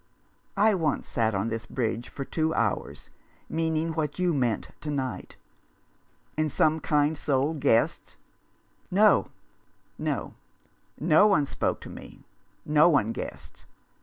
[0.57, 3.11] I once sat on this bridge for two hours,
[3.47, 5.37] mean ing what you meant to night.""
[6.39, 8.15] And some kind soul guessed?""
[8.89, 9.29] No,
[9.99, 10.33] no;
[10.99, 12.23] no one spoke to me,
[12.65, 13.65] no one guessed.